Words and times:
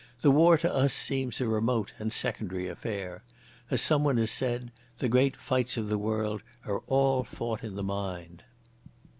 The 0.21 0.31
war 0.31 0.57
to 0.57 0.73
us 0.75 0.93
seems 0.93 1.39
a 1.39 1.47
remote 1.47 1.93
and 1.99 2.11
secondary 2.11 2.67
affair. 2.67 3.21
As 3.69 3.81
someone 3.83 4.17
has 4.17 4.31
said, 4.31 4.71
the 4.97 5.07
great 5.07 5.37
fights 5.37 5.77
of 5.77 5.89
the 5.89 5.97
world 5.99 6.41
are 6.65 6.79
all 6.87 7.23
fought 7.23 7.63
in 7.63 7.75
the 7.75 7.83
mind." 7.83 8.43